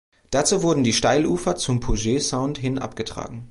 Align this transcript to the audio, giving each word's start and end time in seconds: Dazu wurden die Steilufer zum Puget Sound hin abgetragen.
Dazu 0.31 0.63
wurden 0.63 0.83
die 0.83 0.93
Steilufer 0.93 1.57
zum 1.57 1.79
Puget 1.79 2.23
Sound 2.23 2.57
hin 2.57 2.79
abgetragen. 2.79 3.49